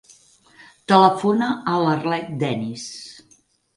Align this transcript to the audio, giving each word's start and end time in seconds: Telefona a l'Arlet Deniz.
Telefona 0.93 1.51
a 1.73 1.77
l'Arlet 1.85 2.33
Deniz. 2.45 2.89